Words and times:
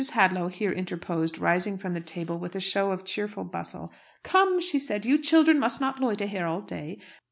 Hadlow 0.15 0.47
here 0.47 0.71
interposed, 0.71 1.37
rising 1.37 1.77
from 1.77 1.93
the 1.93 2.01
table 2.01 2.39
with 2.39 2.55
a 2.55 2.59
show 2.59 2.89
of 2.89 3.05
cheerful 3.05 3.43
bustle. 3.43 3.91
"Come," 4.23 4.59
said 4.59 5.03
she, 5.03 5.09
"you 5.11 5.19
children 5.19 5.59
must 5.59 5.79
not 5.79 5.99
loiter 6.01 6.25
here 6.25 6.47
all 6.47 6.61
day. 6.61 6.97